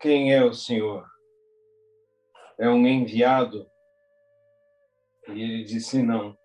[0.00, 1.04] Quem é o Senhor?
[2.56, 3.68] É um enviado?
[5.26, 6.38] E ele disse: Não.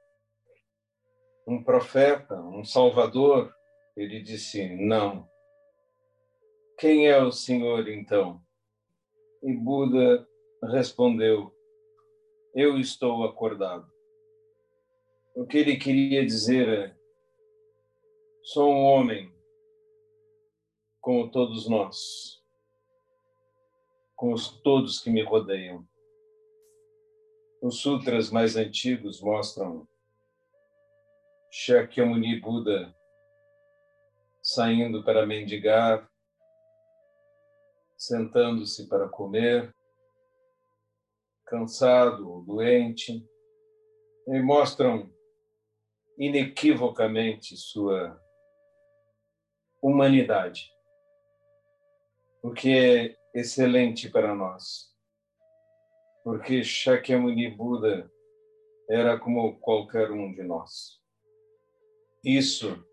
[1.48, 3.54] Um profeta, um salvador?
[3.96, 5.30] Ele disse: Não.
[6.80, 8.42] Quem é o Senhor então?
[9.44, 10.28] E Buda
[10.72, 11.54] respondeu:
[12.56, 13.88] Eu estou acordado.
[15.36, 16.96] O que ele queria dizer é:
[18.46, 19.32] sou um homem
[21.00, 22.43] como todos nós
[24.16, 25.88] com os todos que me rodeiam.
[27.62, 29.88] Os sutras mais antigos mostram
[31.52, 32.94] Shakyamuni Buda
[34.42, 36.10] saindo para mendigar,
[37.98, 39.74] sentando-se para comer,
[41.46, 43.26] cansado, doente,
[44.28, 45.10] e mostram
[46.18, 48.20] inequivocamente sua
[49.82, 50.70] humanidade.
[52.42, 54.94] Porque excelente para nós.
[56.24, 58.10] Porque Shakyamuni Buda
[58.90, 61.02] era como qualquer um de nós.
[62.24, 62.86] Isso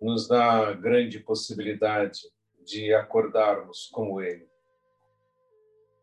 [0.00, 2.20] nos dá grande possibilidade
[2.64, 4.48] de acordarmos como ele.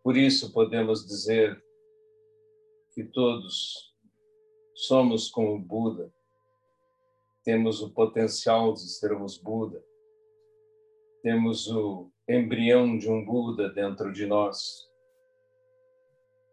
[0.04, 1.64] Por isso podemos dizer
[2.94, 3.96] que todos
[4.76, 6.14] somos como Buda,
[7.44, 9.84] temos o potencial de sermos Buda,
[11.26, 14.88] temos o embrião de um Buda dentro de nós.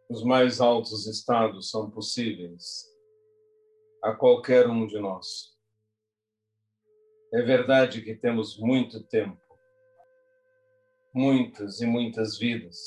[0.08, 2.90] Os mais altos estados são possíveis
[4.02, 5.54] a qualquer um de nós.
[7.34, 9.42] É verdade que temos muito tempo,
[11.14, 12.78] muitas e muitas vidas,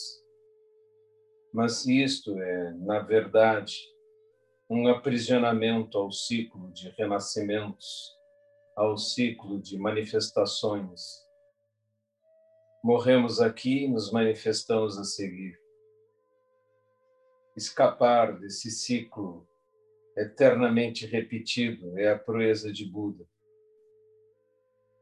[1.53, 3.77] mas isto é, na verdade,
[4.67, 8.11] um aprisionamento ao ciclo de renascimentos,
[8.75, 11.24] ao ciclo de manifestações
[12.85, 15.59] Morremos aqui e nos manifestamos a seguir.
[17.57, 19.49] Escapar desse ciclo
[20.15, 23.27] eternamente repetido é a proeza de Buda.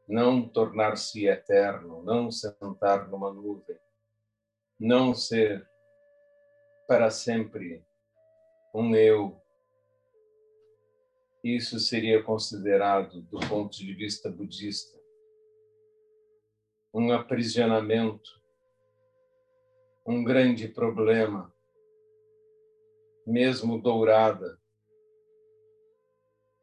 [0.08, 3.76] Não tornar-se eterno, não sentar numa nuvem,
[4.80, 5.68] não ser
[6.88, 7.84] para sempre
[8.74, 9.38] um eu.
[11.44, 15.03] Isso seria considerado, do ponto de vista budista,
[16.94, 18.40] um aprisionamento,
[20.06, 21.52] um grande problema,
[23.26, 24.60] mesmo dourada.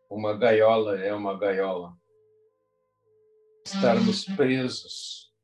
[0.10, 1.98] Uma gaiola é uma gaiola.
[3.66, 5.36] Estarmos presos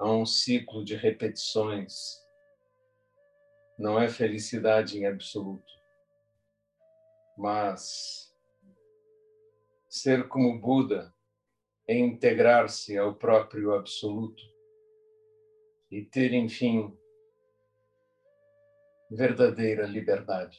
[0.00, 2.20] a um ciclo de repetições
[3.78, 5.72] não é felicidade em absoluto,
[7.38, 8.34] mas
[9.88, 11.14] ser como Buda
[11.92, 14.42] em integrar-se ao próprio absoluto
[15.90, 16.96] e ter, enfim,
[19.10, 20.58] verdadeira liberdade.